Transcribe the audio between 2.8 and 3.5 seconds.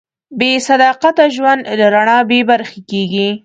کېږي.